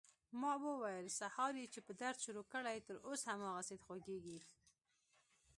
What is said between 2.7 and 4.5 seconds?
تر اوسه هماغسې خوږېږي.